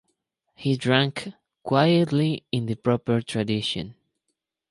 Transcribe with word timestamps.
He 0.55 0.77
drank— 0.77 1.27
quietly 1.61 2.37
and 2.51 2.61
in 2.63 2.65
the 2.65 2.73
proper 2.73 3.21
tradition. 3.21 3.93